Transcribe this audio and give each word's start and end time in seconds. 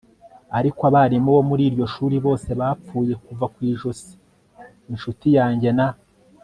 ariko 0.57 0.81
abarimu 0.89 1.29
bo 1.35 1.41
muri 1.49 1.63
iryo 1.69 1.85
shuri 1.93 2.15
bose 2.25 2.49
bapfuye 2.59 3.13
kuva 3.25 3.45
ku 3.53 3.59
ijosi. 3.71 4.11
inshuti 4.91 5.27
yanjye 5.37 5.69
na 5.77 5.87